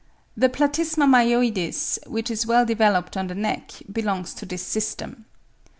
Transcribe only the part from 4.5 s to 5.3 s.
system.